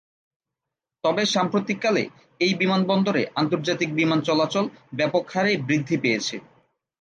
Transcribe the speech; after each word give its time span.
তবে 1.03 1.23
সাম্প্রতিককালে 1.25 2.03
এই 2.39 2.53
বিমানবন্দরে 2.53 3.23
আন্তর্জাতিক 3.35 3.89
বিমান 3.95 4.19
চলাচল 4.21 4.65
ব্যাপকহারে 4.97 5.51
বৃদ্ধি 5.67 5.97
পেয়েছে। 5.97 6.35